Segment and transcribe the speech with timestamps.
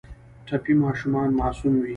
[0.47, 1.89] ټپي ماشومان معصوم وي.